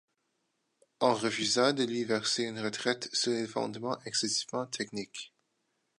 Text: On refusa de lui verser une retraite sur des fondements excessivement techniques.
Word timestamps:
On 0.99 1.13
refusa 1.13 1.73
de 1.73 1.83
lui 1.83 2.05
verser 2.05 2.45
une 2.45 2.59
retraite 2.59 3.07
sur 3.13 3.31
des 3.33 3.45
fondements 3.45 4.01
excessivement 4.03 4.65
techniques. 4.65 5.31